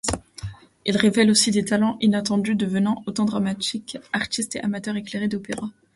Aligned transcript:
Il 0.87 0.97
révèle 0.97 1.29
aussi 1.29 1.51
des 1.51 1.63
talents 1.63 1.97
inattendus, 2.01 2.55
devenant 2.55 3.03
auteur 3.05 3.27
dramatique, 3.27 3.99
artiste 4.13 4.55
et 4.55 4.59
amateur 4.61 4.95
éclairé 4.97 5.27
d'opéra. 5.27 5.69